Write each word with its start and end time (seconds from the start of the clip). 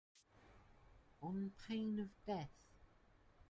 On 1.21 1.51
pain 1.67 1.99
of 1.99 2.09
death. 2.25 2.49